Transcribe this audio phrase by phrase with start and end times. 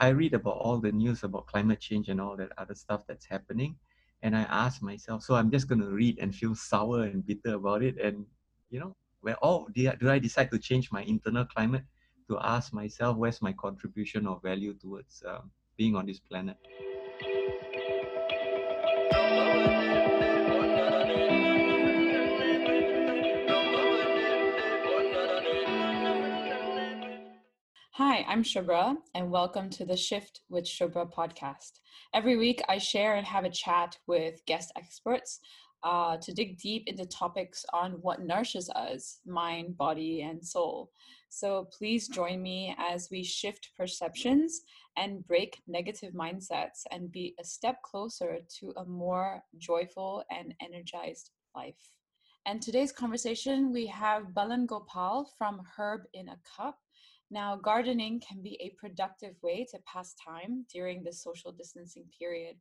[0.00, 3.26] I, read about all the news about climate change and all that other stuff that's
[3.26, 3.76] happening.
[4.22, 7.54] And I ask myself, so I'm just going to read and feel sour and bitter
[7.56, 7.98] about it.
[8.00, 8.24] And,
[8.70, 11.84] you know, where, oh, do I, do I decide to change my internal climate
[12.28, 16.56] to ask myself, where's my contribution or value towards um, being on this planet?
[27.98, 31.78] Hi, I'm Shubhra, and welcome to the Shift with Shubhra podcast.
[32.12, 35.38] Every week, I share and have a chat with guest experts
[35.84, 40.90] uh, to dig deep into topics on what nourishes us mind, body, and soul.
[41.28, 44.62] So please join me as we shift perceptions
[44.96, 51.30] and break negative mindsets and be a step closer to a more joyful and energized
[51.54, 51.92] life.
[52.44, 56.76] And today's conversation, we have Balan Gopal from Herb in a Cup
[57.30, 62.56] now, gardening can be a productive way to pass time during the social distancing period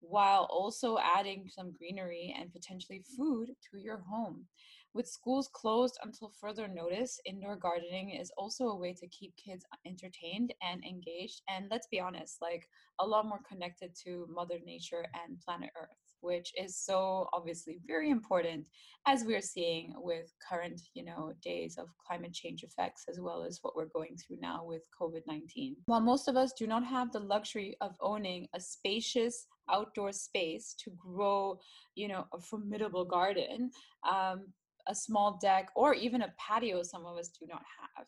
[0.00, 4.46] while also adding some greenery and potentially food to your home.
[4.94, 9.64] With schools closed until further notice, indoor gardening is also a way to keep kids
[9.84, 11.42] entertained and engaged.
[11.48, 12.66] And let's be honest, like
[12.98, 18.10] a lot more connected to Mother Nature and planet Earth which is so obviously very
[18.10, 18.64] important
[19.06, 23.60] as we're seeing with current you know days of climate change effects as well as
[23.62, 27.20] what we're going through now with covid-19 while most of us do not have the
[27.34, 31.56] luxury of owning a spacious outdoor space to grow
[31.94, 33.70] you know a formidable garden
[34.10, 34.46] um,
[34.88, 38.06] a small deck or even a patio some of us do not have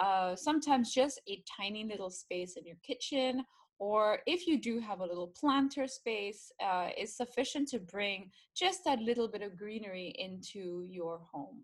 [0.00, 3.44] uh, sometimes just a tiny little space in your kitchen
[3.78, 8.84] or if you do have a little planter space, uh, it's sufficient to bring just
[8.84, 11.62] that little bit of greenery into your home.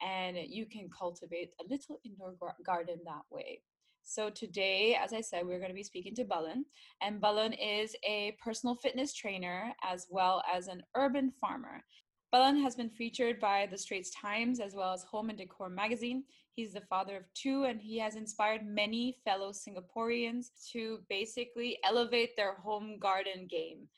[0.00, 3.60] And you can cultivate a little indoor garden that way.
[4.04, 6.64] So today, as I said, we're going to be speaking to Balan.
[7.00, 11.84] And Balan is a personal fitness trainer as well as an urban farmer.
[12.32, 16.24] Balan has been featured by the Straits Times as well as Home and Decor magazine.
[16.54, 22.36] He's the father of two, and he has inspired many fellow Singaporeans to basically elevate
[22.36, 23.88] their home garden game.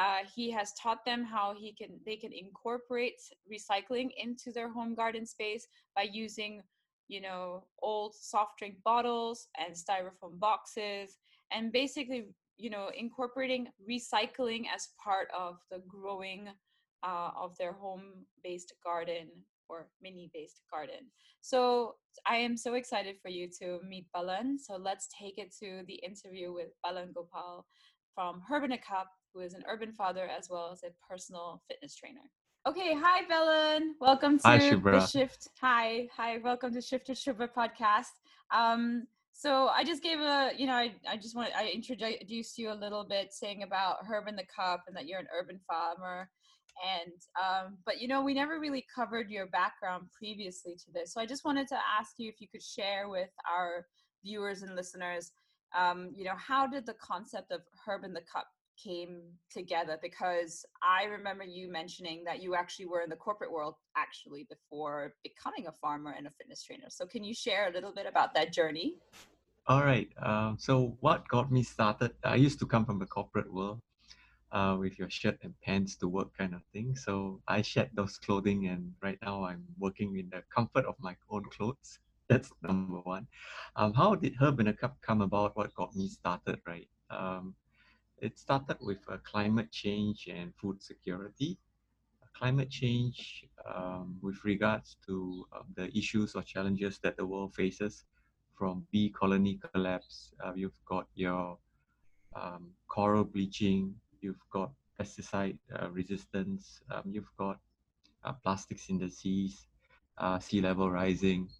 [0.00, 3.20] Uh, he has taught them how he can they can incorporate
[3.52, 5.66] recycling into their home garden space
[5.96, 6.62] by using,
[7.08, 11.18] you know, old soft drink bottles and styrofoam boxes,
[11.52, 12.26] and basically,
[12.56, 16.48] you know, incorporating recycling as part of the growing
[17.04, 19.28] uh, of their home-based garden
[19.68, 21.10] or mini-based garden.
[21.40, 21.94] So
[22.26, 24.58] I am so excited for you to meet Balan.
[24.58, 27.66] So let's take it to the interview with Balan Gopal
[28.14, 31.62] from Herb in a Cup, who is an urban father as well as a personal
[31.68, 32.20] fitness trainer.
[32.66, 33.94] Okay, hi Balan.
[34.00, 35.48] Welcome to hi, the Shift.
[35.60, 36.38] Hi, hi.
[36.42, 38.14] Welcome to Shift to Shubhra podcast.
[38.54, 42.72] Um, so I just gave a, you know, I, I just want I introduced you
[42.72, 46.30] a little bit, saying about Herb in the Cup and that you're an urban farmer
[46.82, 51.20] and um, but you know we never really covered your background previously to this so
[51.20, 53.86] i just wanted to ask you if you could share with our
[54.24, 55.32] viewers and listeners
[55.76, 58.46] um, you know how did the concept of herb in the cup
[58.82, 59.20] came
[59.52, 59.98] together?
[60.02, 65.14] Because i remember you mentioning that you actually were in the corporate world actually before
[65.22, 68.34] becoming a farmer and a fitness trainer so can you share a little bit about
[68.34, 68.96] that journey?
[69.66, 73.52] All right um, so what got me started i used to come from the corporate
[73.52, 73.80] world
[74.54, 76.96] uh, with your shirt and pants to work kind of thing.
[76.96, 81.16] So I shed those clothing, and right now I'm working in the comfort of my
[81.30, 81.98] own clothes.
[82.28, 83.26] That's number one.
[83.76, 85.56] Um, how did Herb in a Cup come about?
[85.56, 86.88] What got me started, right?
[87.10, 87.54] Um,
[88.18, 91.58] it started with uh, climate change and food security.
[92.38, 93.44] Climate change
[93.74, 98.04] um, with regards to uh, the issues or challenges that the world faces
[98.56, 100.32] from bee colony collapse.
[100.44, 101.58] Uh, you've got your
[102.34, 107.60] um, coral bleaching, you've got pesticide uh, resistance, um, you've got
[108.24, 109.68] uh, plastics in the seas,
[110.18, 111.50] uh, sea level rising,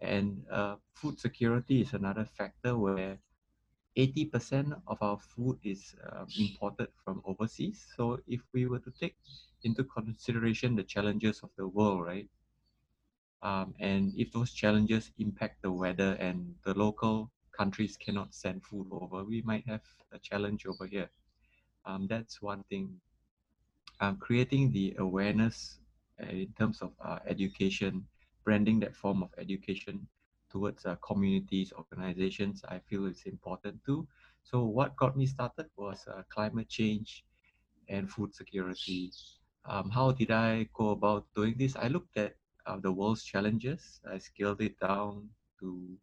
[0.00, 3.14] and uh, food security is another factor where
[3.96, 7.84] 80% of our food is um, imported from overseas.
[7.96, 9.16] So if we were to take
[9.64, 12.28] into consideration the challenges of the world, right?
[13.42, 18.88] Um, and if those challenges impact the weather and the local countries cannot send food
[18.90, 19.82] over, we might have
[20.12, 21.10] a challenge over here.
[21.86, 23.00] Um, that's one thing.
[24.00, 25.78] Um, creating the awareness
[26.22, 28.06] uh, in terms of uh, education,
[28.44, 30.06] branding that form of education
[30.50, 34.06] towards uh, communities, organizations, I feel it's important too.
[34.42, 37.24] So what got me started was uh, climate change
[37.88, 39.12] and food security.
[39.64, 41.76] Um, how did I go about doing this?
[41.76, 42.34] I looked at
[42.66, 44.00] uh, the world's challenges.
[44.10, 45.28] I scaled it down
[45.60, 45.98] to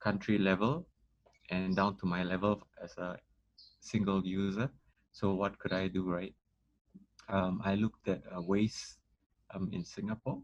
[0.00, 0.86] country level
[1.50, 3.18] and down to my level as a
[3.80, 4.70] single user.
[5.12, 6.34] So what could I do, right?
[7.28, 8.98] Um, I looked at uh, waste
[9.54, 10.42] um, in Singapore.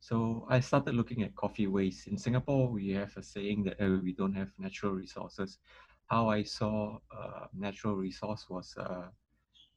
[0.00, 2.08] So I started looking at coffee waste.
[2.08, 5.58] In Singapore, we have a saying that uh, we don't have natural resources.
[6.06, 9.08] How I saw uh, natural resource was uh,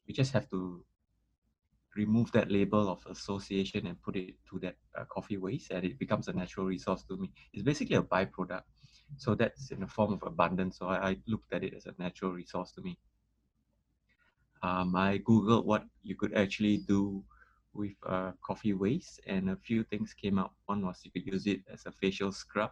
[0.06, 0.84] we just have to
[1.96, 5.98] remove that label of association and put it to that uh, coffee waste and it
[5.98, 7.30] becomes a natural resource to me.
[7.52, 8.62] It's basically a byproduct.
[9.16, 10.78] So that's in the form of abundance.
[10.78, 12.98] So I, I looked at it as a natural resource to me.
[14.64, 17.22] Um, I Googled what you could actually do
[17.74, 20.54] with uh, coffee waste and a few things came up.
[20.64, 22.70] One was you could use it as a facial scrub,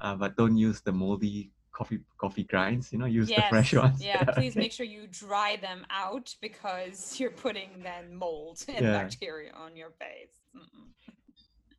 [0.00, 3.38] uh, but don't use the moldy coffee coffee grinds you know use yes.
[3.38, 8.12] the fresh ones yeah please make sure you dry them out because you're putting then
[8.12, 9.02] mold and yeah.
[9.02, 10.34] bacteria on your face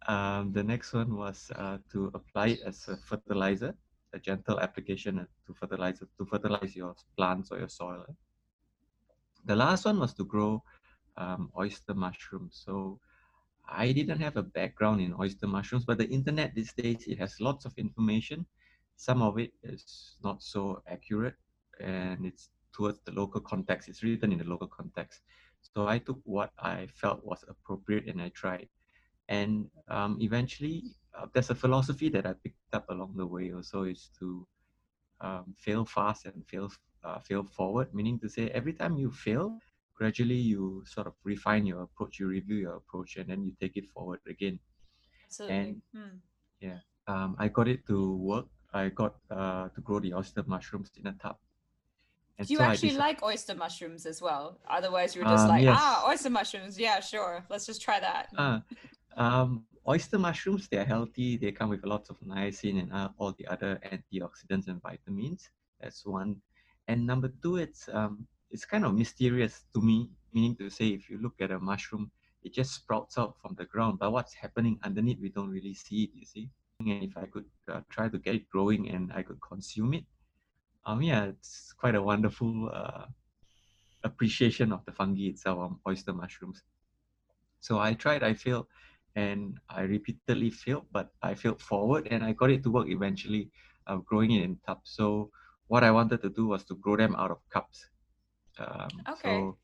[0.07, 3.73] um, the next one was uh, to apply it as a fertilizer
[4.13, 8.05] a gentle application to fertilize to fertilize your plants or your soil
[9.49, 10.51] the last one was to grow
[11.17, 12.99] um, oyster mushrooms so
[13.85, 17.39] I didn't have a background in oyster mushrooms, but the internet these days it has
[17.39, 18.45] lots of information
[18.99, 21.35] some of it is not so accurate
[21.79, 23.87] and it's towards the local context.
[23.87, 25.21] It's written in the local context.
[25.61, 28.67] So I took what I felt was appropriate and I tried.
[29.29, 30.83] And um, eventually,
[31.17, 34.47] uh, there's a philosophy that I picked up along the way also is to
[35.21, 36.69] um, fail fast and fail,
[37.03, 39.57] uh, fail forward, meaning to say every time you fail,
[39.95, 43.77] gradually you sort of refine your approach, you review your approach, and then you take
[43.77, 44.59] it forward again.
[45.25, 45.57] Absolutely.
[45.57, 46.17] And hmm.
[46.59, 50.91] yeah, um, I got it to work I got uh, to grow the oyster mushrooms
[50.95, 51.37] in a tub.
[52.37, 54.59] And Do you so actually like oyster mushrooms as well?
[54.69, 55.77] Otherwise, you're just um, like, yes.
[55.79, 56.79] ah, oyster mushrooms.
[56.79, 57.43] Yeah, sure.
[57.49, 58.29] Let's just try that.
[58.37, 58.59] Uh,
[59.17, 61.35] um, oyster mushrooms, they're healthy.
[61.37, 65.49] They come with lots of niacin and uh, all the other antioxidants and vitamins.
[65.81, 66.37] That's one.
[66.89, 70.09] And number two, it's um, it's kind of mysterious to me.
[70.33, 72.11] Meaning to say, if you look at a mushroom,
[72.43, 73.99] it just sprouts out from the ground.
[73.99, 76.11] But what's happening underneath, we don't really see it.
[76.13, 76.49] You see
[76.79, 80.05] and if I could uh, try to get it growing and I could consume it,
[80.85, 83.05] um, yeah, it's quite a wonderful uh,
[84.03, 86.63] appreciation of the fungi itself, um, oyster mushrooms.
[87.59, 88.67] So I tried, I failed,
[89.15, 93.51] and I repeatedly failed, but I failed forward and I got it to work eventually,
[93.87, 94.91] uh, growing it in tubs.
[94.95, 95.31] So
[95.69, 97.87] what I wanted to do was to grow them out of cups.
[98.59, 99.39] Um, okay.
[99.39, 99.57] So,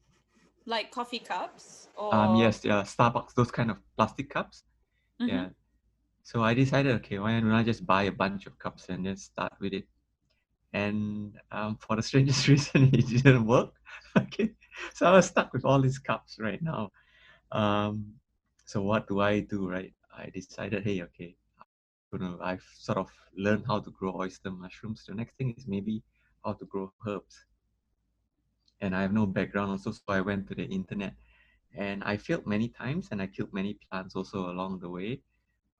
[0.65, 1.89] like coffee cups?
[1.97, 2.15] Or...
[2.15, 4.63] Um, yes, yeah, Starbucks, those kind of plastic cups.
[5.21, 5.35] Mm-hmm.
[5.35, 5.47] Yeah,
[6.25, 9.15] so I decided, okay, why don't I just buy a bunch of cups and then
[9.15, 9.85] start with it?
[10.73, 13.73] And um, for the strangest reason, it didn't work.
[14.17, 14.51] okay,
[14.95, 16.91] so I was stuck with all these cups right now.
[17.51, 18.13] Um,
[18.65, 19.93] so what do I do, right?
[20.17, 21.35] I decided, hey, okay,
[22.23, 25.05] I've sort of learned how to grow oyster mushrooms.
[25.07, 26.03] The next thing is maybe
[26.43, 27.45] how to grow herbs.
[28.81, 31.15] And I have no background also, so I went to the internet
[31.75, 35.21] and I failed many times and I killed many plants also along the way.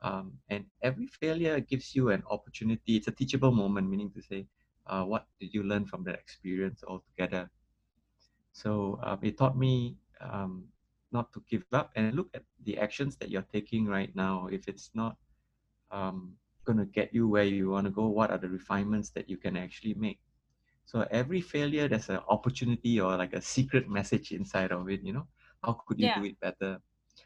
[0.02, 2.98] Um, and every failure gives you an opportunity.
[2.98, 4.48] It's a teachable moment, meaning to say,
[4.88, 7.50] uh, what did you learn from that experience altogether?
[8.52, 10.66] So um, it taught me um,
[11.12, 14.48] not to give up and look at the actions that you're taking right now.
[14.52, 15.18] If it's not
[15.92, 16.34] um,
[16.66, 19.38] going to get you where you want to go, what are the refinements that you
[19.38, 20.20] can actually make?
[20.86, 25.02] So every failure, there's an opportunity or like a secret message inside of it.
[25.04, 25.28] You know,
[25.64, 26.20] how could you yeah.
[26.20, 26.80] do it better?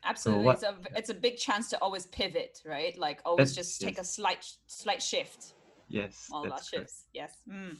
[0.04, 2.98] Absolutely, so what, it's a it's a big chance to always pivot, right?
[2.98, 4.08] Like always just take yes.
[4.08, 5.56] a slight slight shift.
[5.88, 7.08] Yes, all our shifts.
[7.14, 7.42] Yes.
[7.52, 7.78] Mm.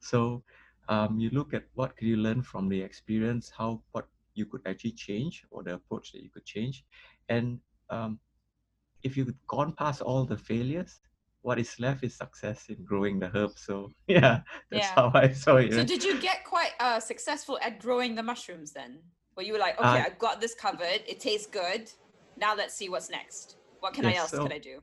[0.00, 0.42] So,
[0.88, 4.60] um, you look at what could you learn from the experience, how what you could
[4.66, 6.84] actually change, or the approach that you could change,
[7.28, 7.58] and
[7.88, 8.20] um,
[9.02, 11.00] if you've gone past all the failures,
[11.42, 13.52] what is left is success in growing the herb.
[13.56, 14.40] So yeah,
[14.70, 14.94] that's yeah.
[14.94, 15.72] how I saw it.
[15.72, 18.98] So did you get quite uh, successful at growing the mushrooms then?
[19.34, 21.02] where you were like, okay, uh, I've got this covered.
[21.06, 21.90] It tastes good.
[22.36, 23.56] Now let's see what's next.
[23.80, 24.80] What can yes, I else so, can I do?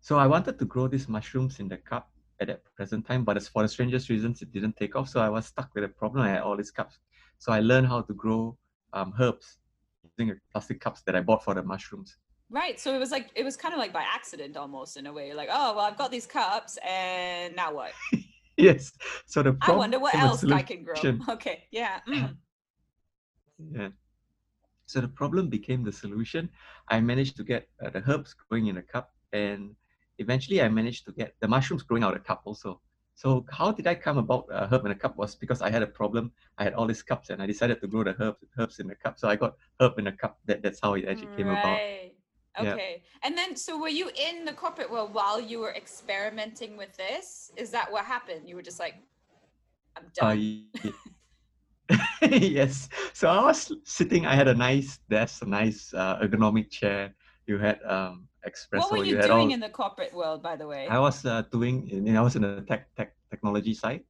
[0.00, 2.10] So I wanted to grow these mushrooms in the cup
[2.40, 5.08] at that present time, but as for the strangest reasons, it didn't take off.
[5.08, 6.22] So I was stuck with a problem.
[6.22, 6.98] I had all these cups.
[7.38, 8.56] So I learned how to grow
[8.94, 9.58] um, herbs
[10.16, 12.16] using plastic cups that I bought for the mushrooms.
[12.50, 12.80] Right.
[12.80, 15.34] So it was like it was kind of like by accident almost in a way.
[15.34, 17.92] Like, oh well, I've got these cups, and now what?
[18.56, 18.92] yes.
[19.26, 20.94] So the I wonder what else I can grow.
[21.28, 21.64] Okay.
[21.70, 22.00] Yeah.
[22.08, 22.36] Mm.
[23.74, 23.88] Yeah.
[24.86, 26.48] So the problem became the solution.
[26.88, 29.74] I managed to get uh, the herbs growing in a cup, and
[30.18, 32.80] eventually I managed to get the mushrooms growing out of a cup also.
[33.16, 35.82] So how did I come about uh, herb in a cup was because I had
[35.82, 36.30] a problem.
[36.56, 38.94] I had all these cups, and I decided to grow the herbs herbs in a
[38.94, 39.18] cup.
[39.18, 40.38] So I got herb in a cup.
[40.46, 41.58] That that's how it actually came right.
[41.58, 41.78] about.
[42.60, 43.02] Okay.
[43.02, 43.26] Yeah.
[43.28, 47.52] And then, so were you in the corporate world while you were experimenting with this?
[47.56, 48.48] Is that what happened?
[48.48, 48.94] You were just like,
[49.96, 50.38] I'm Uh, done.
[50.38, 50.68] ye-
[52.22, 52.88] yes.
[53.14, 54.26] So I was sitting.
[54.26, 57.14] I had a nice desk, a nice uh, ergonomic chair.
[57.46, 58.90] You had um, espresso.
[58.90, 59.54] what were you, had doing all.
[59.54, 60.86] in the corporate world, by the way?
[60.88, 61.86] I was uh, doing.
[61.88, 64.04] You know, I was in the tech tech technology side,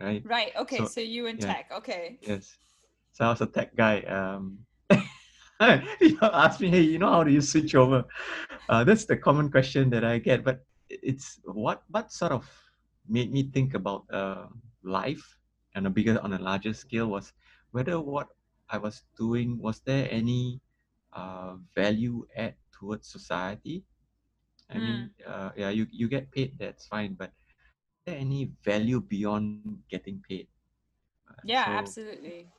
[0.00, 0.22] right?
[0.24, 0.52] right.
[0.56, 0.78] Okay.
[0.78, 1.46] So, So, you in yeah.
[1.52, 1.70] tech.
[1.76, 2.18] Okay.
[2.22, 2.56] Yes.
[3.12, 4.00] So I was a tech guy.
[4.08, 4.64] Um,
[6.00, 8.04] you ask me, hey, you know how do you switch over?
[8.68, 10.44] Uh, that's the common question that I get.
[10.44, 12.46] But it's what what sort of
[13.08, 14.46] made me think about uh,
[14.82, 15.38] life
[15.76, 17.32] on a bigger, on a larger scale was
[17.72, 18.28] whether what
[18.70, 20.60] I was doing was there any
[21.14, 23.84] uh, value add towards society.
[24.70, 27.32] I mean, uh, yeah, you you get paid, that's fine, but
[27.94, 30.28] is there any value beyond getting paid?
[31.28, 32.50] Uh, Yeah, so- absolutely.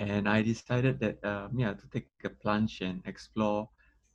[0.00, 3.68] And I decided that um, yeah to take a plunge and explore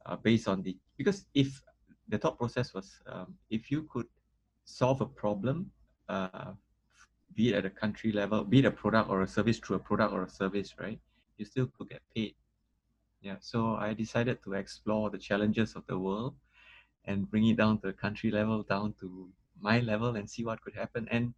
[0.05, 1.61] uh, based on the because if
[2.09, 4.07] the thought process was um, if you could
[4.65, 5.71] solve a problem
[6.09, 6.51] uh,
[7.35, 9.85] be it at a country level be it a product or a service through a
[9.89, 10.99] product or a service right
[11.37, 12.33] you still could get paid.
[13.21, 16.33] Yeah so I decided to explore the challenges of the world
[17.05, 19.29] and bring it down to the country level down to
[19.61, 21.07] my level and see what could happen.
[21.11, 21.33] And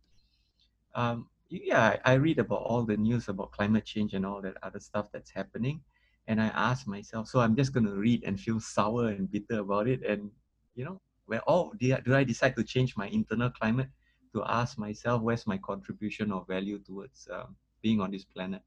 [0.96, 4.80] um, yeah, I read about all the news about climate change and all that other
[4.80, 5.82] stuff that's happening.
[6.28, 9.60] And I ask myself, so I'm just going to read and feel sour and bitter
[9.60, 10.04] about it.
[10.04, 10.30] And,
[10.76, 13.88] you know, where, oh, do I decide to change my internal climate
[14.34, 18.62] to ask myself, where's my contribution or value towards um, being on this planet?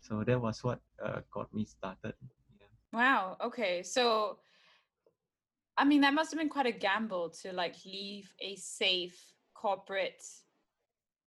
[0.00, 2.14] So that was what uh, got me started.
[2.60, 2.66] Yeah.
[2.92, 3.36] Wow.
[3.40, 3.82] Okay.
[3.82, 4.38] So,
[5.76, 10.22] I mean, that must have been quite a gamble to like leave a safe corporate,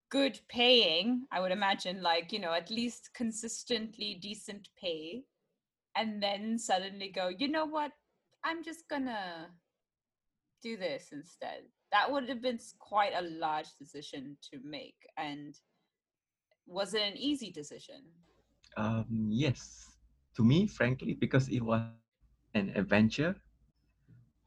[0.10, 5.24] good paying, I would imagine, like, you know, at least consistently decent pay,
[5.96, 7.92] and then suddenly go, you know what?
[8.44, 9.52] I'm just gonna
[10.62, 11.64] do this instead.
[11.92, 14.98] That would have been quite a large decision to make.
[15.18, 15.56] And
[16.68, 18.04] was it an easy decision?
[18.78, 19.98] Um, yes,
[20.36, 21.82] to me, frankly, because it was
[22.54, 23.36] an adventure.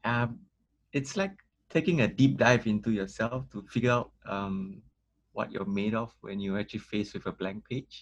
[0.03, 0.39] Um,
[0.93, 1.31] it's like
[1.69, 4.81] taking a deep dive into yourself to figure out um,
[5.39, 7.95] what you're made of when you're actually faced with a blank page.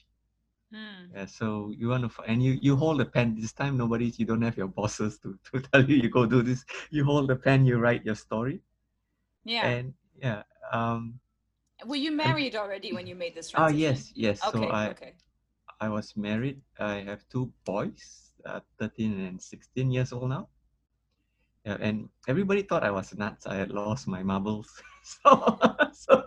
[0.74, 1.13] Hmm.
[1.15, 3.38] Yeah, so you want to, and you you hold the pen.
[3.39, 4.17] This time, nobody's.
[4.20, 6.65] You don't have your bosses to to tell you you go do this.
[6.89, 7.63] You hold the pen.
[7.70, 8.60] You write your story,
[9.46, 9.70] Yeah.
[9.70, 9.94] and
[10.25, 10.41] yeah.
[10.74, 11.22] Um,
[11.86, 13.79] Were you married already when you made this ah, transition?
[13.79, 14.38] yes, yes.
[14.50, 15.13] Okay, so I okay.
[15.79, 16.60] I was married.
[16.82, 20.50] I have two boys, uh, 13 and 16 years old now.
[21.63, 23.46] Yeah, and everybody thought I was nuts.
[23.46, 24.72] I had lost my marbles.
[25.03, 25.60] so,
[25.94, 26.24] so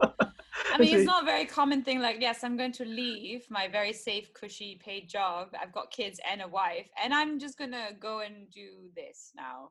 [0.75, 2.01] I mean, it's not a very common thing.
[2.01, 5.49] Like, yes, I'm going to leave my very safe, cushy, paid job.
[5.61, 9.71] I've got kids and a wife, and I'm just gonna go and do this now.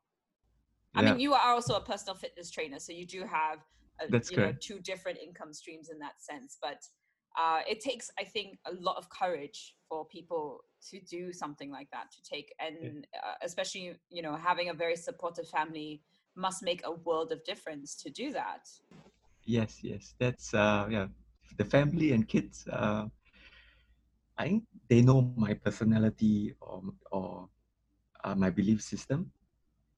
[0.96, 3.60] I yeah, mean, you are also a personal fitness trainer, so you do have,
[4.02, 6.58] a, That's you know, two different income streams in that sense.
[6.62, 6.84] But
[7.40, 11.90] uh, it takes, I think, a lot of courage for people to do something like
[11.92, 12.12] that.
[12.12, 16.02] To take, and uh, especially, you know, having a very supportive family
[16.36, 18.68] must make a world of difference to do that.
[19.58, 20.14] Yes, yes.
[20.20, 21.08] That's uh, yeah.
[21.58, 22.68] The family and kids.
[22.72, 23.08] Uh,
[24.38, 27.50] I think they know my personality or or
[28.24, 29.32] uh, my belief system,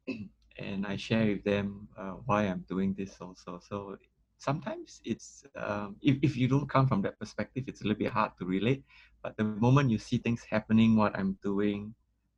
[0.58, 3.60] and I share with them uh, why I'm doing this also.
[3.62, 3.98] So
[4.38, 8.12] sometimes it's um, if if you don't come from that perspective, it's a little bit
[8.12, 8.84] hard to relate.
[9.24, 11.94] But the moment you see things happening, what I'm doing,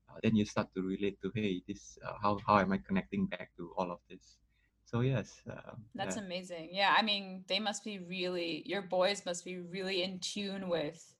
[0.09, 3.27] uh, then you start to relate to hey, this uh, how how am I connecting
[3.27, 4.42] back to all of this?
[4.93, 6.21] So yes, um, That's yeah.
[6.21, 6.69] amazing.
[6.71, 11.13] Yeah, I mean, they must be really, your boys must be really in tune with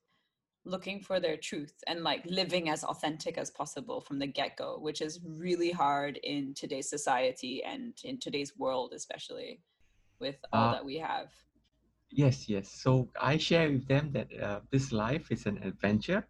[0.64, 4.78] looking for their truth and like living as authentic as possible from the get go,
[4.78, 9.62] which is really hard in today's society and in today's world, especially
[10.20, 11.30] with all Uh, that we have.
[12.10, 12.70] Yes, yes.
[12.70, 16.26] So I share with them that uh, this life is an adventure.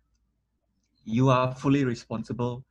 [1.04, 2.64] You are fully responsible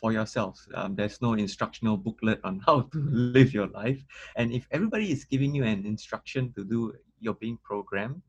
[0.00, 0.68] for yourselves.
[0.74, 4.04] Um, there's no instructional booklet on how to live your life.
[4.36, 8.22] And if everybody is giving you an instruction to do, you're being programmed,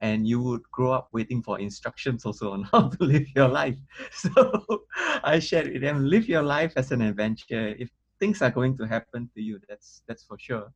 [0.00, 3.76] and you would grow up waiting for instructions also on how to live your life.
[4.12, 4.84] So
[5.22, 7.74] I shared with them, live your life as an adventure.
[7.78, 7.90] If
[8.20, 10.72] things are going to happen to you, that's that's for sure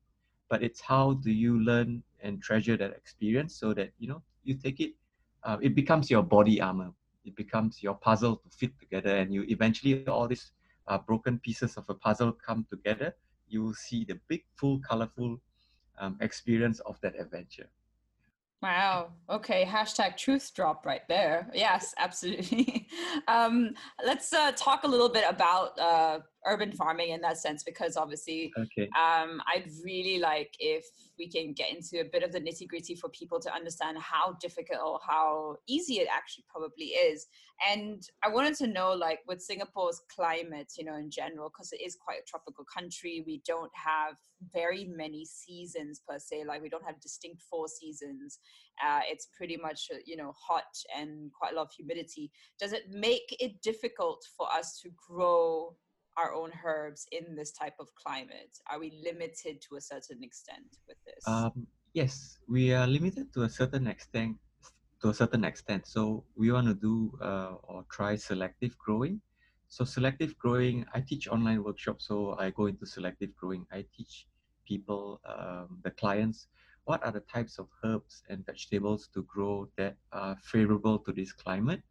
[0.48, 4.54] but it's how do you learn and treasure that experience so that you know you
[4.54, 4.92] take it
[5.44, 6.90] uh, it becomes your body armor
[7.28, 10.52] it becomes your puzzle to fit together and you eventually all these
[10.88, 13.14] uh, broken pieces of a puzzle come together
[13.48, 15.40] you will see the big full colorful
[15.98, 17.68] um, experience of that adventure
[18.60, 19.12] Wow.
[19.30, 19.64] Okay.
[19.64, 21.48] Hashtag truth drop right there.
[21.54, 22.88] Yes, absolutely.
[23.28, 27.96] um, let's uh, talk a little bit about uh, urban farming in that sense because
[27.96, 28.88] obviously Okay.
[28.96, 30.84] um, I'd really like if
[31.18, 34.36] we can get into a bit of the nitty gritty for people to understand how
[34.40, 37.26] difficult or how easy it actually probably is.
[37.68, 41.80] And I wanted to know, like, with Singapore's climate, you know, in general, because it
[41.84, 44.14] is quite a tropical country, we don't have
[44.52, 46.44] very many seasons per se.
[46.46, 48.38] Like, we don't have distinct four seasons.
[48.84, 52.30] Uh, it's pretty much, uh, you know, hot and quite a lot of humidity.
[52.60, 55.76] Does it make it difficult for us to grow
[56.18, 58.58] our own herbs in this type of climate?
[58.70, 61.24] Are we limited to a certain extent with this?
[61.26, 64.36] Um, yes, we are limited to a certain extent.
[65.00, 69.20] To a certain extent, so we want to do uh, or try selective growing.
[69.68, 73.64] So selective growing, I teach online workshops, so I go into selective growing.
[73.70, 74.26] I teach
[74.66, 76.48] people, um, the clients,
[76.84, 81.32] what are the types of herbs and vegetables to grow that are favorable to this
[81.32, 81.82] climate.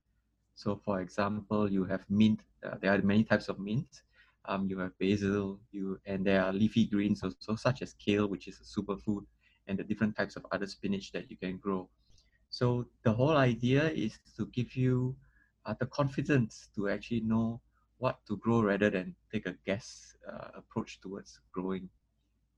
[0.55, 2.41] So, for example, you have mint.
[2.61, 4.01] Uh, there are many types of mint
[4.47, 8.37] um, you have basil, you and there are leafy greens also, such as kale, which
[8.37, 9.15] is a superfood,
[9.59, 11.89] and the different types of other spinach that you can grow.
[12.49, 15.15] So the whole idea is to give you
[15.65, 17.61] uh, the confidence to actually know
[17.97, 21.89] what to grow rather than take a guess uh, approach towards growing.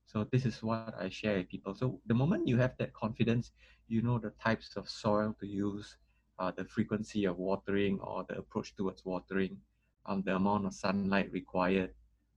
[0.06, 1.62] So this is what I share with people.
[1.62, 3.52] So the moment you have that confidence,
[3.88, 5.98] you know the types of soil to use,
[6.40, 9.58] uh, the frequency of watering or the approach towards watering,
[10.10, 11.92] um, the amount of sunlight required,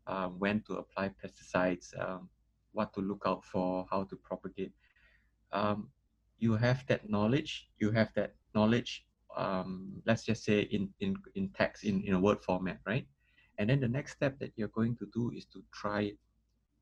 [0.06, 2.28] um, when to apply pesticides, um,
[2.72, 4.72] what to look out for, how to propagate.
[5.52, 5.88] Um,
[6.38, 11.48] you have that knowledge, you have that knowledge, um, let's just say in, in, in
[11.56, 13.06] text, in, in a word format, right?
[13.58, 16.18] And then the next step that you're going to do is to try it.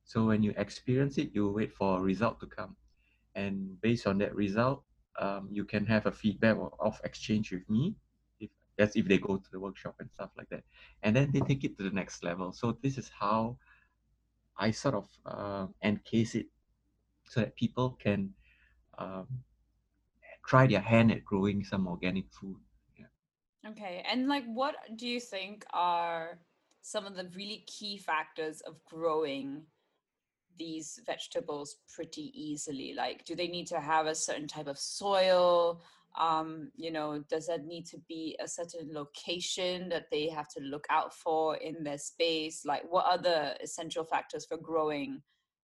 [0.05, 2.77] So when you experience it, you wait for a result to come.
[3.37, 4.83] And based on that result,
[5.21, 7.95] um, you can have a feedback of, of exchange with me
[8.81, 10.65] that's if they go to the workshop and stuff like that.
[11.03, 12.51] And then they take it to the next level.
[12.51, 13.59] So this is how
[14.59, 16.47] i sort of uh, encase it
[17.25, 18.31] so that people can
[18.99, 19.27] um,
[20.47, 22.57] try their hand at growing some organic food.
[22.99, 23.71] Yeah.
[23.71, 24.05] okay.
[24.11, 26.39] And like what do you think are
[26.81, 29.63] some of the really key factors of growing
[30.59, 32.95] these vegetables pretty easily?
[32.95, 35.83] Like do they need to have a certain type of soil
[36.19, 40.61] um, you know does that need to be a certain location that they have to
[40.61, 42.65] look out for in their space?
[42.65, 45.23] Like what are the essential factors for growing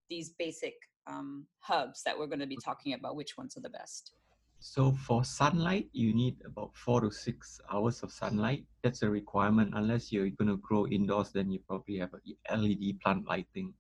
[0.09, 0.75] these basic
[1.07, 3.17] um, herbs that we're going to be talking about?
[3.17, 4.13] Which ones are the best?
[4.59, 8.65] So for sunlight you need about four to six hours of sunlight.
[8.83, 9.73] That's a requirement.
[9.75, 12.15] Unless you're going to grow indoors then you probably have
[12.49, 13.75] a led plant lighting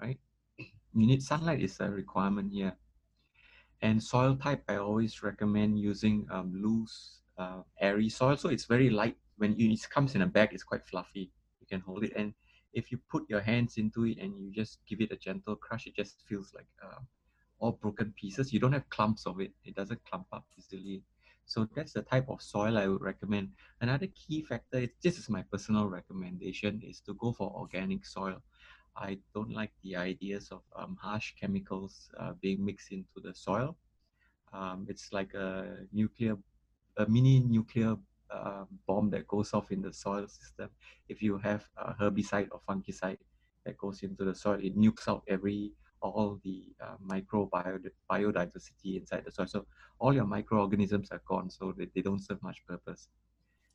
[0.00, 0.18] right?
[0.58, 2.74] You need sunlight is a requirement here
[3.82, 8.36] and soil type, I always recommend using um, loose, uh, airy soil.
[8.36, 9.16] So it's very light.
[9.36, 11.30] When it comes in a bag, it's quite fluffy.
[11.60, 12.12] You can hold it.
[12.14, 12.34] And
[12.74, 15.86] if you put your hands into it and you just give it a gentle crush,
[15.86, 17.00] it just feels like uh,
[17.58, 18.52] all broken pieces.
[18.52, 19.52] You don't have clumps of it.
[19.64, 21.02] It doesn't clump up easily.
[21.46, 23.48] So that's the type of soil I would recommend.
[23.80, 28.42] Another key factor, is, this is my personal recommendation, is to go for organic soil.
[29.00, 33.76] I don't like the ideas of um, harsh chemicals uh, being mixed into the soil.
[34.52, 36.36] Um, it's like a nuclear,
[36.96, 37.96] a mini nuclear
[38.30, 40.68] uh, bomb that goes off in the soil system.
[41.08, 43.18] If you have a herbicide or fungicide
[43.64, 47.48] that goes into the soil, it nukes out every all the uh, micro
[48.10, 49.46] biodiversity inside the soil.
[49.46, 49.66] So
[49.98, 53.08] all your microorganisms are gone, so they, they don't serve much purpose.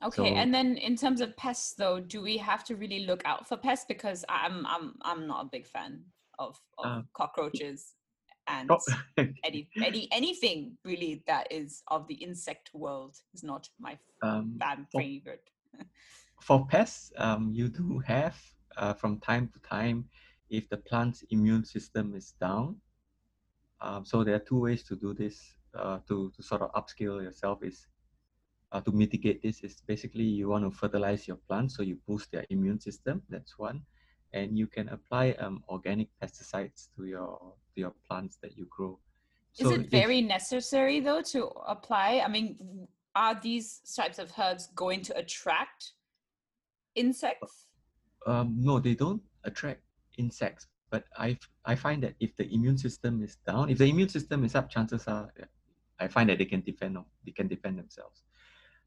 [0.06, 3.24] Okay, so, and then in terms of pests, though, do we have to really look
[3.26, 3.86] out for pests?
[3.88, 6.02] Because I'm I'm I'm not a big fan
[6.38, 7.96] of, of uh, cockroaches
[8.48, 8.80] and oh.
[9.44, 14.86] any any anything really that is of the insect world is not my um, fan
[14.96, 15.50] favorite.
[16.42, 18.36] for pests, um, you do have
[18.78, 20.06] uh, from time to time
[20.50, 22.76] if the plant's immune system is down.
[23.82, 25.42] Um, so there are two ways to do this
[25.78, 27.88] uh, to to sort of upskill yourself is
[28.76, 32.30] uh, to mitigate this is basically you want to fertilize your plants so you boost
[32.32, 33.22] their immune system.
[33.30, 33.82] That's one,
[34.34, 39.00] and you can apply um, organic pesticides to your to your plants that you grow.
[39.54, 42.22] So is it very if, necessary though to apply?
[42.26, 45.94] I mean, are these types of herbs going to attract
[46.96, 47.68] insects?
[48.28, 49.84] Um, no, they don't attract
[50.18, 50.68] insects.
[50.90, 54.44] But I I find that if the immune system is down, if the immune system
[54.44, 55.32] is up, chances are
[55.98, 58.26] I find that they can defend they can defend themselves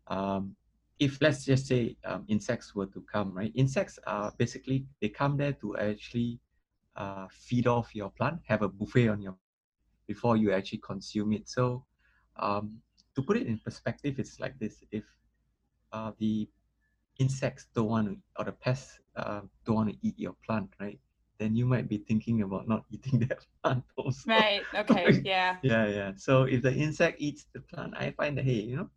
[0.08, 0.56] um,
[0.98, 3.52] if let's just say um, insects were to come, right?
[3.54, 6.40] Insects are basically they come there to actually
[6.96, 9.36] uh, feed off your plant, have a buffet on your
[10.06, 11.48] before you actually consume it.
[11.48, 11.84] So
[12.36, 12.78] um,
[13.14, 15.04] to put it in perspective, it's like this: if
[15.92, 16.48] uh, the
[17.18, 20.98] insects don't want to, or the pests uh, don't want to eat your plant, right?
[21.38, 24.30] Then you might be thinking about not eating that plant also.
[24.30, 24.66] Right.
[24.74, 25.20] Okay.
[25.24, 25.56] Yeah.
[25.62, 26.12] yeah, yeah.
[26.16, 28.90] So if the insect eats the plant, I find that hey, you know,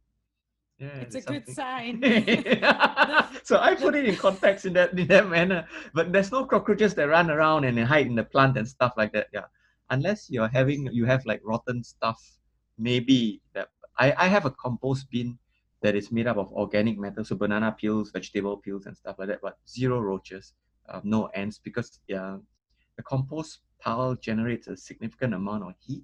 [0.82, 2.02] yeah, It's a there's good sign.
[3.44, 5.68] so I put it in context in that in that manner.
[5.94, 9.14] But there's no cockroaches that run around and hide in the plant and stuff like
[9.14, 9.28] that.
[9.34, 9.46] Yeah,
[9.90, 12.22] unless you're having you have like rotten stuff,
[12.78, 15.40] maybe that I I have a compost bin
[15.82, 19.30] that is made up of organic matter, so banana peels, vegetable peels, and stuff like
[19.30, 19.42] that.
[19.42, 20.54] But zero roaches,
[20.90, 22.38] uh, no ants, because yeah,
[22.98, 26.04] the compost pile generates a significant amount of heat,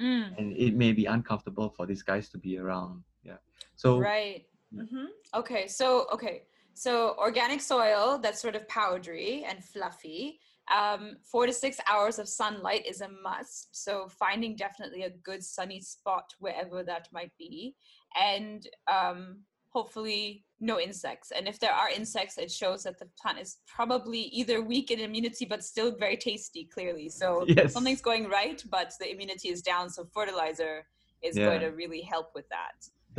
[0.00, 3.02] Mm, and it may be uncomfortable for these guys to be around.
[3.22, 3.36] Yeah,
[3.76, 4.44] so right.
[4.72, 4.82] Yeah.
[4.90, 5.66] hmm Okay.
[5.66, 6.42] So okay.
[6.74, 10.40] So organic soil that's sort of powdery and fluffy.
[10.72, 13.68] Um, four to six hours of sunlight is a must.
[13.72, 17.74] So finding definitely a good sunny spot wherever that might be,
[18.20, 19.38] and um,
[19.70, 21.30] hopefully no insects.
[21.30, 25.00] And if there are insects, it shows that the plant is probably either weak in
[25.00, 26.64] immunity but still very tasty.
[26.72, 27.72] Clearly, so Yes.
[27.72, 29.88] something's going right, but the immunity is down.
[29.90, 30.86] So fertilizer
[31.22, 32.76] is going to really help with that,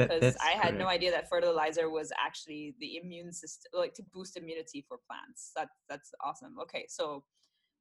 [0.07, 4.37] because I had no idea that fertilizer was actually the immune system, like to boost
[4.37, 5.51] immunity for plants.
[5.55, 6.55] That that's awesome.
[6.63, 7.23] Okay, so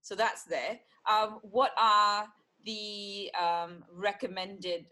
[0.02, 0.78] so that's there.
[1.10, 2.26] Um, what are
[2.64, 4.86] the um, recommended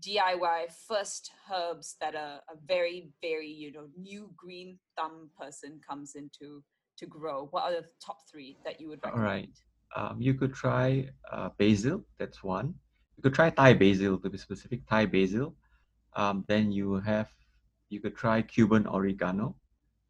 [0.00, 6.14] DIY first herbs that a, a very very you know new green thumb person comes
[6.14, 6.62] into
[6.98, 7.48] to grow?
[7.50, 9.26] What are the top three that you would All recommend?
[9.26, 9.54] right.
[9.94, 12.04] Um, you could try uh, basil.
[12.18, 12.74] That's one.
[13.16, 14.86] You could try Thai basil to be specific.
[14.88, 15.54] Thai basil.
[16.16, 17.28] Um, then you have
[17.90, 19.54] you could try Cuban oregano.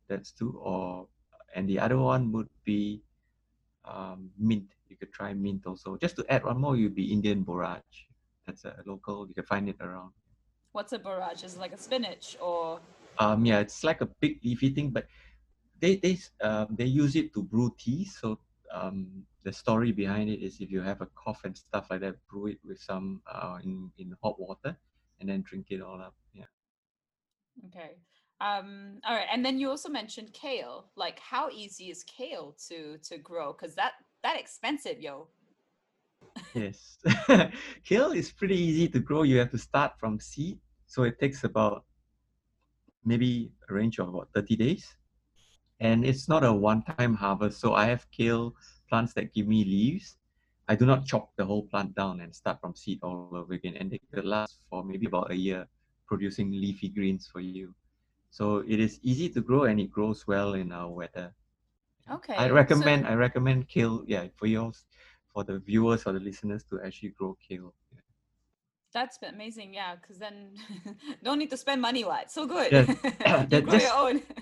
[0.08, 0.56] That's two.
[0.62, 1.08] Or
[1.54, 3.02] and the other one would be
[3.84, 4.64] um, mint.
[4.88, 5.96] You could try mint also.
[5.98, 8.08] Just to add one more, you'd be Indian borage.
[8.46, 9.26] That's a local.
[9.28, 10.12] You can find it around.
[10.72, 11.42] What's a borage?
[11.44, 12.80] Is it like a spinach or
[13.18, 15.06] Um, yeah, it's like a big leafy thing, but
[15.80, 18.04] they they um, they use it to brew tea.
[18.04, 18.38] So
[18.70, 22.16] um, the story behind it is if you have a cough and stuff like that,
[22.28, 24.76] brew it with some uh, in in hot water,
[25.20, 26.14] and then drink it all up.
[26.32, 26.44] Yeah.
[27.66, 27.96] Okay.
[28.40, 29.26] Um, all right.
[29.32, 30.86] And then you also mentioned kale.
[30.96, 33.52] Like, how easy is kale to to grow?
[33.52, 35.28] Because that that expensive, yo.
[36.54, 36.98] Yes.
[37.84, 39.22] Kale is pretty easy to grow.
[39.22, 41.84] You have to start from seed, so it takes about
[43.04, 44.96] maybe a range of about 30 days.
[45.80, 47.60] And it's not a one-time harvest.
[47.60, 48.54] So I have kale
[48.88, 50.16] plants that give me leaves.
[50.68, 53.76] I do not chop the whole plant down and start from seed all over again.
[53.78, 55.66] And they could last for maybe about a year,
[56.06, 57.74] producing leafy greens for you.
[58.30, 61.32] So it is easy to grow and it grows well in our weather.
[62.10, 62.34] Okay.
[62.34, 64.84] I so- recommend I recommend kale, yeah, for yours
[65.32, 67.74] for the viewers or the listeners to actually grow kale.
[67.92, 68.00] Yeah.
[68.92, 69.96] That's amazing, yeah.
[69.96, 70.54] Because then
[71.22, 72.04] don't need to spend money.
[72.04, 72.30] What?
[72.30, 72.72] So good.
[72.72, 72.88] Yes.
[73.50, 74.22] you grow just- your own.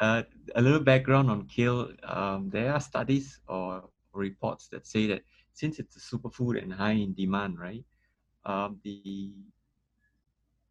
[0.00, 0.24] Uh,
[0.56, 1.88] a little background on kale.
[2.02, 5.22] Um, there are studies or reports that say that
[5.54, 7.84] since it's a superfood and high in demand, right?
[8.44, 9.32] Um, the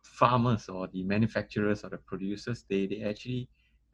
[0.04, 3.50] farmers or the manufacturers or the producers, they, they actually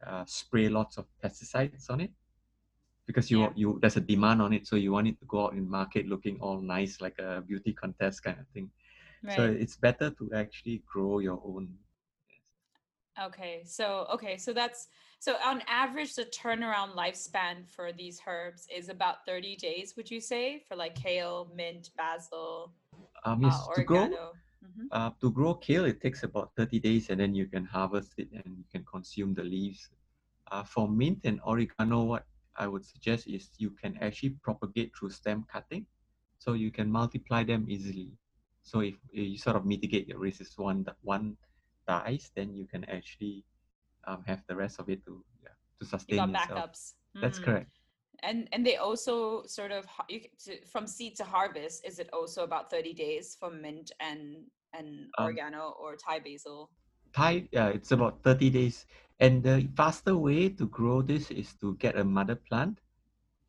[0.06, 2.10] uh, spray lots of pesticides on it
[3.06, 3.50] because you Yeah.
[3.56, 6.06] you there's a demand on it, so you want it to go out in market
[6.06, 8.70] looking all nice like a beauty contest kind of thing.
[9.26, 11.68] So it's better to actually grow your own.
[13.20, 13.62] Okay.
[13.64, 14.36] So okay.
[14.36, 19.94] So that's so on average, the turnaround lifespan for these herbs is about thirty days.
[19.96, 22.72] Would you say for like kale, mint, basil,
[23.24, 24.36] Um, uh, to grow oregano?
[24.64, 24.88] Mhm.
[24.90, 28.28] uh, to grow kale, it takes about 30 days and then you can harvest it
[28.32, 29.90] and you can consume the leaves.
[30.50, 35.10] Uh, for mint and oregano, what I would suggest is you can actually propagate through
[35.10, 35.86] stem cutting.
[36.38, 38.12] So you can multiply them easily.
[38.62, 41.36] So if you sort of mitigate your risk is one, one
[41.90, 43.44] dies, then you can actually
[44.06, 46.16] um, have the rest of it to, yeah, to sustain.
[46.16, 46.58] You got yourself.
[46.70, 46.82] backups.
[47.22, 47.44] That's Mm.
[47.46, 47.70] correct.
[48.22, 49.14] And and they also
[49.46, 51.86] sort of you, to, from seed to harvest.
[51.88, 54.44] Is it also about thirty days for mint and
[54.76, 56.68] and Um, oregano or Thai basil?
[57.16, 58.86] Thai, yeah, it's about 30 days.
[59.18, 62.78] And the faster way to grow this is to get a mother plant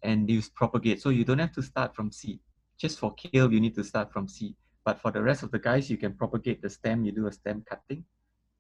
[0.01, 1.01] and use propagate.
[1.01, 2.39] So you don't have to start from seed.
[2.77, 4.55] Just for kale, you need to start from seed.
[4.83, 7.05] But for the rest of the guys, you can propagate the stem.
[7.05, 8.03] You do a stem cutting,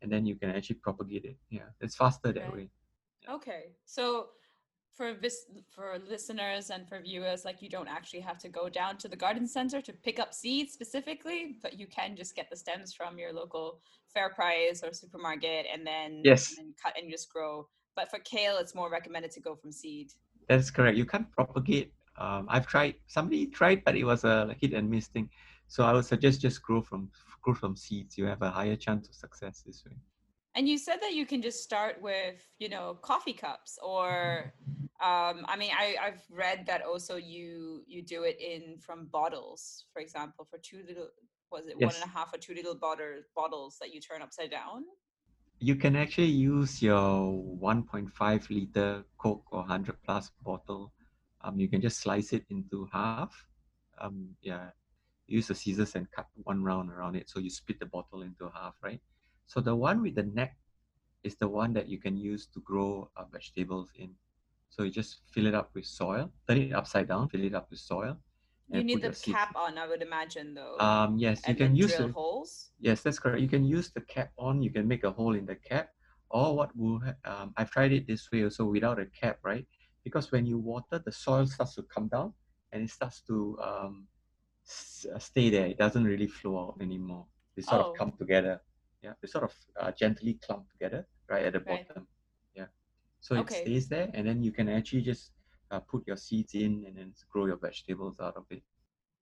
[0.01, 1.37] and then you can actually propagate it.
[1.49, 2.53] Yeah, it's faster that Right.
[2.53, 2.69] way.
[3.29, 4.29] Okay, so
[4.89, 8.97] for vis- for listeners and for viewers, like you don't actually have to go down
[8.97, 12.55] to the garden center to pick up seeds specifically, but you can just get the
[12.55, 13.79] stems from your local
[14.15, 16.57] FairPrice or supermarket, and then Yes.
[16.57, 17.67] and cut and just grow.
[17.95, 20.13] But for kale, it's more recommended to go from seed.
[20.47, 20.97] That's correct.
[20.97, 21.93] You can't propagate.
[22.17, 22.95] Um, I've tried.
[23.07, 25.29] Somebody tried, but it was a hit and miss thing.
[25.71, 27.09] So I would suggest just grow from
[27.41, 28.17] grow from seeds.
[28.17, 29.95] You have a higher chance of success this way.
[30.53, 34.53] And you said that you can just start with, you know, coffee cups or
[35.11, 39.85] Um, I mean, I, I've read that also you you do it in from bottles,
[39.93, 41.07] for example, for two little
[41.53, 41.87] was it yes.
[41.87, 44.83] one and a half or two little bottles bottles that you turn upside down?
[45.69, 47.31] You can actually use your
[47.71, 50.91] 1.5 liter Coke or 100 plus bottle.
[51.41, 53.31] Um, you can just slice it into half.
[54.01, 54.71] Um, yeah,
[55.31, 57.29] use the scissors and cut one round around it.
[57.29, 59.01] So you split the bottle into half, right?
[59.47, 60.57] So the one with the neck
[61.23, 64.11] is the one that you can use to grow uh, vegetables in.
[64.69, 67.69] So you just fill it up with soil, turn it upside down, fill it up
[67.69, 68.17] with soil.
[68.71, 70.79] You need the cap on, I would imagine, though.
[70.79, 72.71] Um, yes, you can use the holes.
[72.79, 73.41] Yes, that's correct.
[73.41, 74.61] You can use the cap on.
[74.61, 75.89] You can make a hole in the cap,
[76.29, 79.67] or what will um, I've tried it this way also without a cap, right?
[80.05, 82.33] Because when you water, the soil starts to come down
[82.71, 84.07] and it starts to um,
[85.13, 85.67] uh, stay there.
[85.67, 87.25] It doesn't really flow out anymore.
[87.55, 87.91] They sort oh.
[87.91, 88.61] of come together.
[89.01, 91.87] Yeah, they sort of uh, gently clump together right at the right.
[91.87, 92.07] bottom.
[92.55, 92.67] Yeah,
[93.19, 93.55] so okay.
[93.55, 95.31] it stays there, and then you can actually just
[95.71, 98.61] uh, put your seeds in and then grow your vegetables out of it.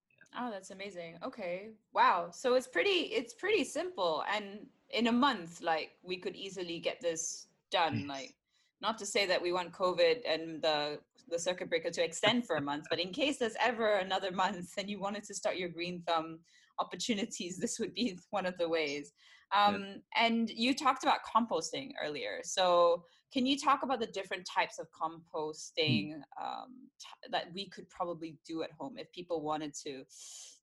[0.10, 0.41] Yeah.
[0.41, 1.17] Oh, that's amazing.
[1.23, 2.30] Okay, wow.
[2.32, 6.99] So it's pretty it's pretty simple, and in a month, like we could easily get
[6.99, 7.99] this done.
[7.99, 8.10] Yes.
[8.10, 8.36] Like,
[8.82, 10.99] not to say that we want COVID and the
[11.30, 12.86] the circuit breaker to extend for a month.
[12.89, 16.39] But in case there's ever another month and you wanted to start your green thumb
[16.80, 19.13] opportunities, this would be one of the ways.
[19.56, 20.26] Um, yeah.
[20.28, 22.42] And you talked about composting earlier.
[22.44, 26.44] So can you talk about the different types of composting hmm.
[26.44, 30.04] um, t- that we could probably do at home if people wanted to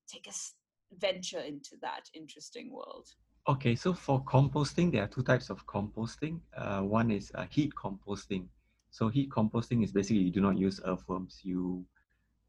[0.07, 0.33] take a
[0.99, 3.07] venture into that interesting world?
[3.49, 6.41] Okay, so for composting, there are two types of composting.
[6.55, 8.47] Uh, one is uh, heat composting,
[8.97, 11.41] so heat composting is basically you do not use earthworms.
[11.43, 11.85] You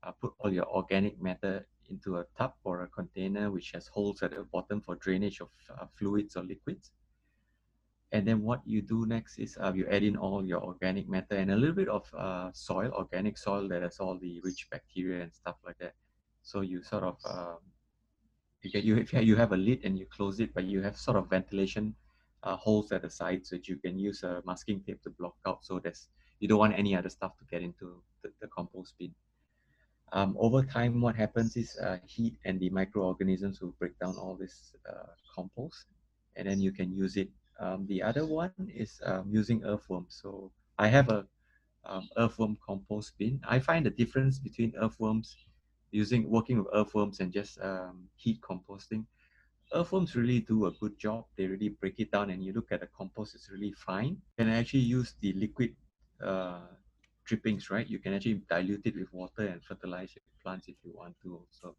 [0.02, 4.22] uh, put all your organic matter into a tub or a container which has holes
[4.22, 6.90] at the bottom for drainage of uh, fluids or liquids.
[8.12, 11.36] And then what you do next is uh, you add in all your organic matter
[11.36, 15.24] and a little bit of uh, soil, organic soil that has all the rich bacteria
[15.24, 15.92] and stuff like that.
[16.42, 17.58] So you sort of um,
[18.62, 21.18] you get you you have a lid and you close it, but you have sort
[21.18, 21.94] of ventilation
[22.42, 25.34] uh, holes at the side so that you can use a masking tape to block
[25.44, 26.08] out so there's
[26.40, 29.14] you don't want any other stuff to get into the, the compost bin.
[30.12, 34.36] Um, over time, what happens is uh, heat and the microorganisms will break down all
[34.36, 35.84] this uh, compost,
[36.36, 37.28] and then you can use it.
[37.60, 40.18] Um, the other one is um, using earthworms.
[40.22, 41.26] So I have a
[41.84, 43.40] um, earthworm compost bin.
[43.46, 45.36] I find the difference between earthworms
[45.90, 49.04] using working with earthworms and just um, heat composting.
[49.74, 51.26] Earthworms really do a good job.
[51.36, 54.16] They really break it down, and you look at the compost; it's really fine.
[54.38, 55.74] You can actually use the liquid
[56.24, 56.60] uh,
[57.24, 57.88] drippings, right?
[57.88, 61.36] You can actually dilute it with water and fertilize your plants if you want to
[61.36, 61.76] also.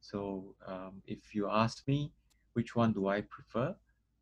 [0.00, 2.12] So um, if you ask me,
[2.54, 3.74] which one do I prefer?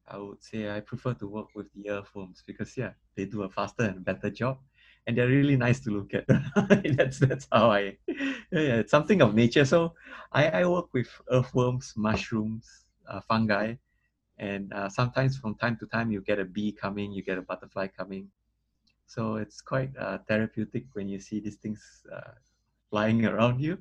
[0.09, 3.49] I would say I prefer to work with the earthworms because yeah, they do a
[3.49, 4.59] faster and better job,
[5.07, 6.27] and they're really nice to look at.
[6.97, 9.65] that's that's how I, yeah, it's something of nature.
[9.65, 9.95] So
[10.33, 13.75] I, I work with earthworms, mushrooms, uh, fungi,
[14.39, 17.43] and uh, sometimes from time to time you get a bee coming, you get a
[17.43, 18.29] butterfly coming,
[19.11, 21.83] so it's quite uh, therapeutic when you see these things
[22.15, 22.31] uh,
[22.91, 23.77] flying around you.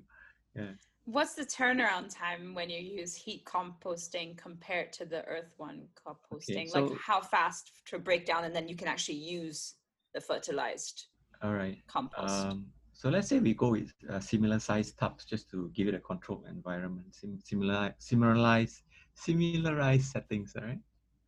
[0.56, 0.74] Yeah.
[1.06, 6.62] What's the turnaround time when you use heat composting compared to the earth one composting?
[6.62, 9.76] Okay, so, like how fast to break down and then you can actually use
[10.16, 11.06] the fertilized
[11.44, 11.78] all right.
[11.88, 12.46] compost?
[12.46, 15.94] Um, so let's say we go with uh, similar size tubs just to give it
[15.94, 18.82] a controlled environment, Sim- similar, similarized,
[19.14, 20.80] similarized settings, all right?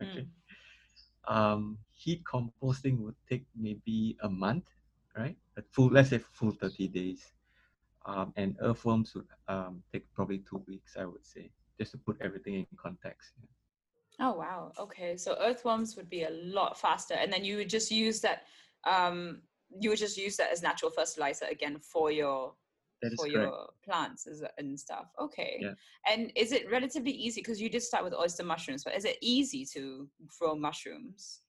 [0.01, 0.21] Okay.
[0.21, 0.27] Mm.
[1.27, 4.65] Um, heat composting would take maybe a month,
[5.17, 5.37] right?
[5.57, 7.33] A full, let's say full 30 days.
[8.05, 12.17] Um, and earthworms would um, take probably two weeks, I would say, just to put
[12.19, 13.33] everything in context.
[13.39, 13.47] Yeah.
[14.27, 14.71] Oh, wow.
[14.79, 15.17] Okay.
[15.17, 17.13] So earthworms would be a lot faster.
[17.13, 18.43] And then you would just use that,
[18.85, 19.41] um,
[19.79, 22.53] you would just use that as natural fertilizer again for your
[23.09, 23.33] for correct.
[23.33, 25.05] your plants and stuff.
[25.19, 25.57] Okay.
[25.59, 25.73] Yeah.
[26.11, 27.41] And is it relatively easy?
[27.41, 30.07] Because you did start with oyster mushrooms, but is it easy to
[30.39, 31.41] grow mushrooms?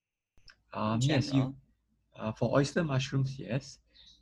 [0.75, 1.55] Um, yes, you
[2.19, 3.79] uh, for oyster mushrooms, yes,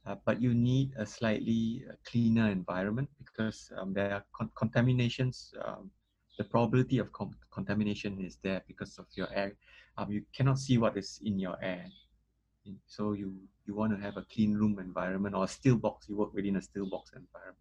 [0.06, 5.52] uh, but you need a slightly uh, cleaner environment because um, there are con- contaminations.
[5.64, 5.90] Um,
[6.38, 9.52] the probability of com- contamination is there because of your air.
[9.98, 11.84] Um, you cannot see what is in your air,
[12.86, 13.34] so you
[13.66, 16.08] you want to have a clean room environment or a still box.
[16.08, 17.56] You work within a still box environment.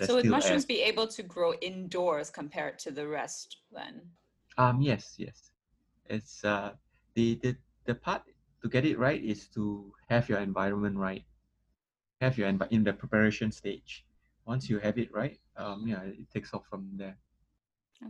[0.00, 0.68] So would mushrooms air.
[0.68, 4.10] be able to grow indoors compared to the rest then?
[4.58, 5.50] Um, yes, yes.
[6.06, 6.74] It's uh,
[7.14, 8.22] the, the the part
[8.62, 11.24] to get it right is to have your environment right,
[12.20, 14.04] have your env- in the preparation stage.
[14.46, 17.18] Once you have it right, um, yeah, it takes off from there.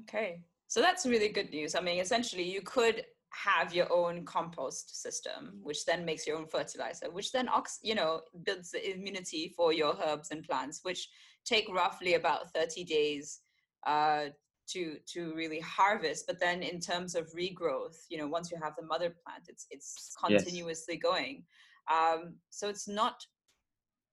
[0.03, 1.75] Okay, so that's really good news.
[1.75, 6.47] I mean, essentially, you could have your own compost system, which then makes your own
[6.47, 11.09] fertilizer, which then ox- you know builds the immunity for your herbs and plants, which
[11.45, 13.41] take roughly about 30 days
[13.87, 14.27] uh,
[14.69, 16.27] to to really harvest.
[16.27, 19.67] But then in terms of regrowth, you know, once you have the mother plant, it's
[19.71, 21.03] it's continuously yes.
[21.03, 21.45] going.
[21.93, 23.27] Um, so it's not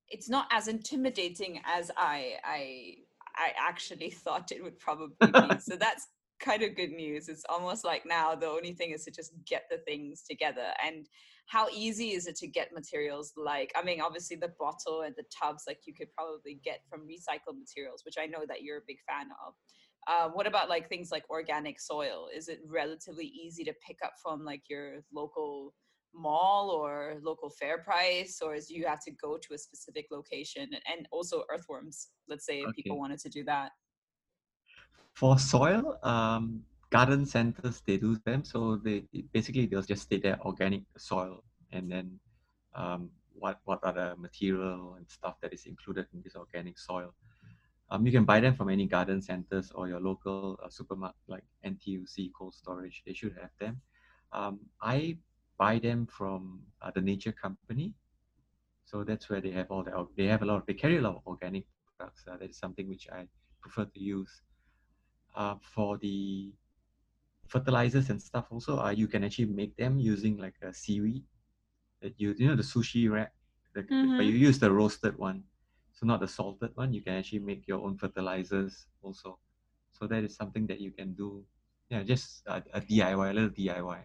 [0.08, 2.94] it's not as intimidating as I I
[3.36, 5.58] I actually thought it would probably be.
[5.60, 6.08] so that's
[6.42, 7.28] kind of good news.
[7.28, 10.66] It's almost like now the only thing is to just get the things together.
[10.84, 11.06] And
[11.46, 15.24] how easy is it to get materials like, I mean, obviously the bottle and the
[15.32, 18.86] tubs, like you could probably get from recycled materials, which I know that you're a
[18.86, 19.54] big fan of.
[20.08, 22.26] Uh, what about like things like organic soil?
[22.34, 25.74] Is it relatively easy to pick up from like your local
[26.14, 30.70] mall or local FairPrice, or is you have to go to a specific location?
[30.92, 32.72] And also earthworms, let's say okay.
[32.74, 33.70] people wanted to do that.
[35.14, 38.44] For soil, um, garden centers they do them.
[38.44, 42.20] So they basically they'll just state their organic soil and then
[42.74, 47.14] um, what what the material and stuff that is included in this organic soil.
[47.90, 51.44] Um, you can buy them from any garden centers or your local uh, supermarket like
[51.66, 53.02] NTUC Cold Storage.
[53.04, 53.80] They should have them.
[54.32, 55.18] Um, I
[55.58, 57.92] buy them from uh, the Nature Company.
[58.86, 61.02] So that's where they have all the they have a lot of, they carry a
[61.02, 61.64] lot of organic
[61.96, 62.24] products.
[62.26, 63.26] Uh, that is something which I
[63.60, 64.42] prefer to use
[65.34, 66.52] uh, for the
[67.46, 71.22] fertilizers and stuff also uh, you can actually make them using like a seaweed
[72.00, 73.32] that you you know the sushi wrap
[73.74, 74.16] the, mm-hmm.
[74.16, 75.44] but you use the roasted one.
[75.92, 79.38] So not the salted one you can actually make your own fertilizers also.
[79.92, 81.44] So that is something that you can do.
[81.88, 84.00] Yeah just a, a diy a little diy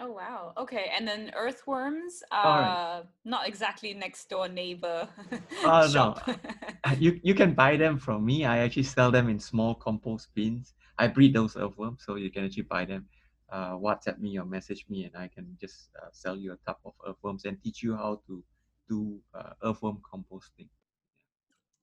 [0.00, 0.52] Oh wow.
[0.56, 2.22] Okay, and then earthworms.
[2.30, 2.78] Uh, right.
[3.24, 5.08] not exactly next door neighbor.
[5.62, 6.14] Oh no.
[6.98, 8.44] you you can buy them from me.
[8.44, 10.74] I actually sell them in small compost bins.
[10.98, 13.06] I breed those earthworms, so you can actually buy them.
[13.50, 16.78] Uh, WhatsApp me or message me, and I can just uh, sell you a tub
[16.84, 18.44] of earthworms and teach you how to
[18.88, 20.68] do uh, earthworm composting.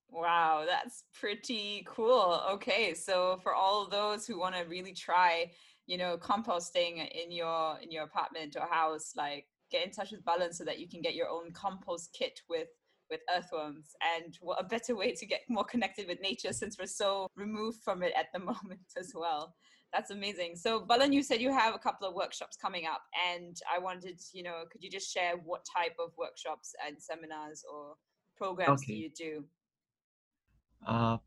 [0.10, 2.42] Wow, that's pretty cool.
[2.52, 5.52] Okay, so for all those who want to really try
[5.88, 10.24] you know composting in your in your apartment or house like get in touch with
[10.26, 12.68] balance so that you can get your own compost kit with
[13.10, 16.88] with earthworms and what a better way to get more connected with nature since we're
[16.88, 19.54] so removed from it at the moment as well.
[19.94, 20.56] That's amazing.
[20.56, 24.20] So balan you said you have a couple of workshops coming up and i wanted
[24.34, 27.96] you know could you just share what type of workshops and seminars or
[28.36, 28.94] programs okay.
[28.94, 29.44] do you do?
[30.86, 31.18] Uh,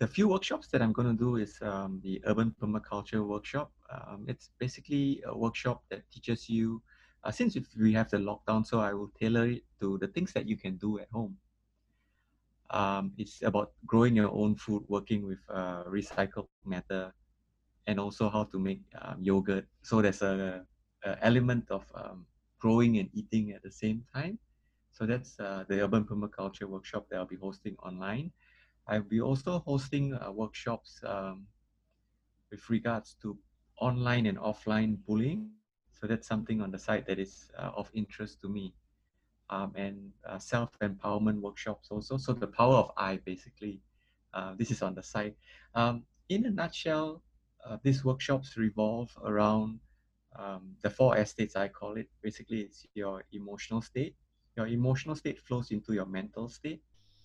[0.00, 3.70] the few workshops that I'm going to do is um, the urban permaculture workshop.
[3.92, 6.82] Um, it's basically a workshop that teaches you,
[7.22, 10.48] uh, since we have the lockdown, so I will tailor it to the things that
[10.48, 11.36] you can do at home.
[12.70, 17.12] Um, it's about growing your own food, working with uh, recycled matter,
[17.86, 19.66] and also how to make um, yogurt.
[19.82, 20.64] So there's a,
[21.04, 22.24] a element of um,
[22.58, 24.38] growing and eating at the same time.
[24.92, 28.32] So that's uh, the urban permaculture workshop that I'll be hosting online.
[28.86, 31.46] I'll be also hosting uh, workshops um,
[32.50, 33.38] with regards to
[33.78, 35.50] online and offline bullying.
[35.92, 38.74] So that's something on the site that is uh, of interest to me.
[39.50, 42.16] Um, and uh, self-empowerment workshops also.
[42.16, 43.80] So the power of I, basically.
[44.32, 45.36] Uh, this is on the site.
[45.74, 47.20] Um, in a nutshell,
[47.66, 49.80] uh, these workshops revolve around
[50.38, 52.08] um, the four estates, I call it.
[52.22, 54.14] Basically, it's your emotional state.
[54.56, 56.80] Your emotional state flows into your mental state.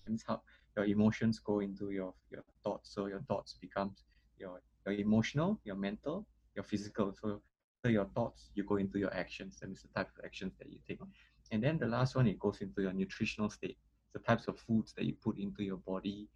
[0.06, 0.42] And how
[0.76, 2.94] your emotions go into your your thoughts.
[2.94, 4.04] So your thoughts becomes
[4.38, 7.14] your your emotional your mental your physical.
[7.20, 7.42] So,
[7.84, 9.58] so your thoughts you go into your actions.
[9.62, 11.00] And it's the type of actions that you take.
[11.52, 13.78] And then the last one it goes into your nutritional state.
[14.12, 16.28] The types of foods that you put into your body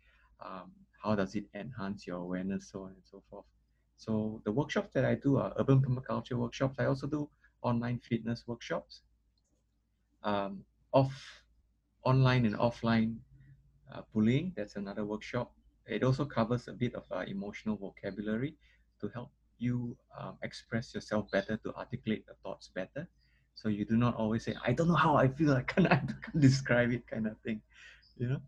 [0.44, 0.70] um,
[1.02, 3.44] how does it enhance your awareness so on and so forth.
[3.96, 6.76] So the workshops that i do are urban permaculture workshops.
[6.78, 7.28] I also do
[7.62, 9.02] online fitness workshops.
[10.22, 11.42] Um, off
[12.04, 13.16] online and offline
[13.94, 14.52] uh, bullying.
[14.56, 15.52] That's another workshop.
[15.86, 18.54] It also covers a bit of uh, emotional vocabulary
[19.00, 23.08] to help you um, express yourself better, to articulate the thoughts better.
[23.54, 25.96] So you do not always say, I don't know how I feel, I can't, I
[25.96, 27.60] can't describe it kind of thing,
[28.16, 28.40] you know?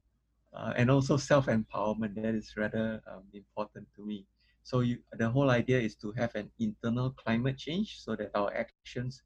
[0.55, 4.27] Uh, and also self-empowerment, that is rather um, important to me.
[4.62, 8.53] So you, the whole idea is to have an internal climate change so that our
[8.55, 9.23] actions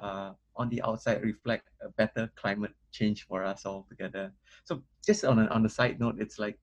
[0.00, 4.32] uh, on the outside reflect a better climate change for us all together.
[4.64, 6.58] So just on a, on a side note, it's like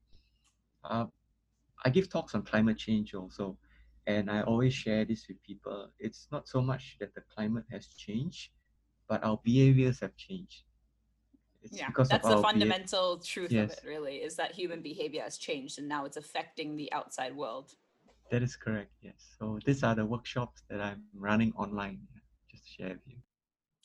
[0.84, 1.05] uh,
[1.86, 3.57] I give talks on climate change also,
[4.07, 5.89] and I always share this with people.
[5.99, 8.51] It's not so much that the climate has changed,
[9.07, 10.63] but our behaviors have changed.
[11.61, 13.71] It's yeah, that's the fundamental truth yes.
[13.71, 17.34] of it, really, is that human behavior has changed and now it's affecting the outside
[17.36, 17.73] world.
[18.31, 18.91] That is correct.
[19.01, 19.13] Yes.
[19.39, 21.99] So these are the workshops that I'm running online.
[22.78, 23.15] Share with you.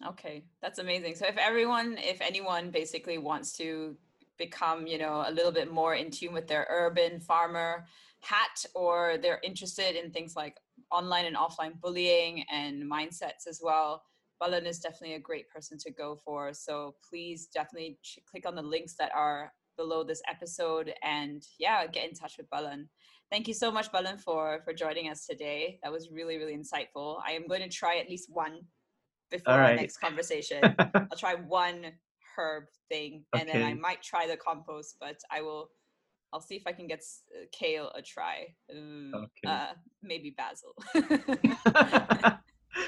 [0.07, 1.17] Okay, that's amazing.
[1.17, 3.97] So if everyone, if anyone basically wants to
[4.39, 7.85] become, you know, a little bit more in tune with their urban farmer
[8.21, 10.57] hat, or they're interested in things like
[10.93, 14.03] online and offline bullying and mindsets as well,
[14.41, 16.55] Balan is definitely a great person to go for.
[16.55, 17.99] So please definitely
[18.31, 22.49] click on the links that are below this episode and yeah, get in touch with
[22.51, 22.89] Balan.
[23.31, 25.79] Thank you so much, Balan, for for joining us today.
[25.83, 27.21] That was really, really insightful.
[27.27, 28.61] I am going to try at least one
[29.31, 29.71] before right.
[29.71, 30.63] our next conversation.
[30.95, 31.87] I'll try one
[32.37, 33.59] herb thing, and okay.
[33.59, 35.71] then I might try the compost, but I will.
[36.31, 37.03] I'll see if I can get
[37.35, 38.49] uh, kale a try.
[38.71, 39.47] okay.
[39.47, 39.73] Uh,
[40.03, 40.75] maybe basil.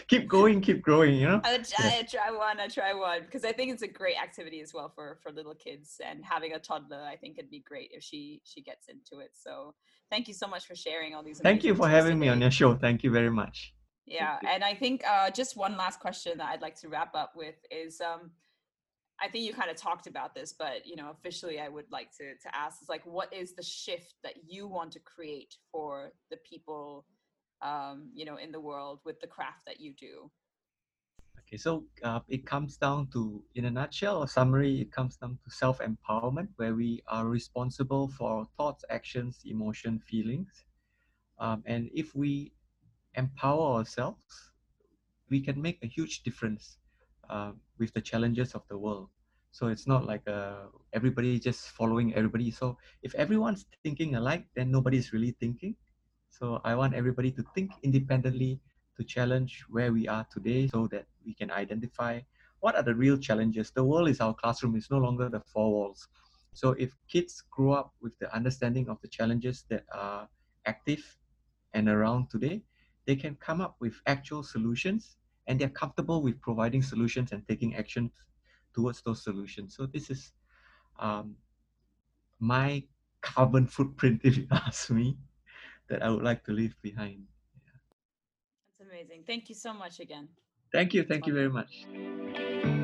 [0.09, 1.15] keep going, keep growing.
[1.15, 1.41] You know.
[1.43, 2.61] I try, try one.
[2.61, 5.55] I try one because I think it's a great activity as well for for little
[5.55, 7.03] kids and having a toddler.
[7.03, 9.31] I think it'd be great if she she gets into it.
[9.33, 9.75] So
[10.11, 11.41] thank you so much for sharing all these.
[11.41, 12.21] Thank you for having today.
[12.21, 12.75] me on your show.
[12.75, 13.73] Thank you very much.
[14.07, 17.33] Yeah, and I think uh, just one last question that I'd like to wrap up
[17.37, 18.01] with is.
[18.01, 18.31] Um,
[19.23, 22.11] I think you kind of talked about this, but you know, officially, I would like
[22.17, 26.13] to to ask is like, what is the shift that you want to create for
[26.31, 27.05] the people
[27.63, 30.31] um, you know, in the world with the craft that you do?
[31.41, 35.39] Okay, so uh, it comes down to, in a nutshell, a summary, it comes down
[35.45, 40.65] to self empowerment, where we are responsible for our thoughts, actions, emotion, feelings.
[41.39, 42.53] Um, and if we
[43.15, 44.53] empower ourselves,
[45.31, 46.79] we can make a huge difference
[47.29, 49.09] uh, with the challenges of the world.
[49.53, 52.51] So it's not like uh, everybody just following everybody.
[52.51, 55.75] So if everyone's thinking alike, then nobody's really thinking.
[56.31, 58.61] So I want everybody to think independently
[58.97, 62.21] to challenge where we are today so that we can identify
[62.61, 63.71] what are the real challenges.
[63.71, 66.09] The world is our classroom, it's no longer the four walls.
[66.53, 70.29] So if kids grow up with the understanding of the challenges that are
[70.67, 71.17] active
[71.73, 72.63] and around today,
[73.07, 77.75] they can come up with actual solutions and they're comfortable with providing solutions and taking
[77.75, 78.11] action
[78.75, 79.75] towards those solutions.
[79.77, 80.33] So this is
[80.99, 81.37] um,
[82.39, 82.85] my
[83.21, 85.19] carbon footprint, if you ask me
[85.89, 87.27] that I would like to leave behind.
[87.65, 87.73] Yeah.
[88.79, 89.25] That's amazing.
[89.27, 90.29] Thank you so much again.
[90.73, 91.05] Thank you.
[91.05, 92.80] Thank you very much.